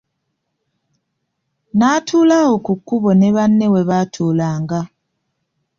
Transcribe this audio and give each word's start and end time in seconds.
Natuula 1.79 2.35
awo 2.43 2.55
ku 2.65 2.73
kkubo 2.77 3.09
ne 3.15 3.29
banne 3.35 3.65
webaatuulanga. 3.73 4.79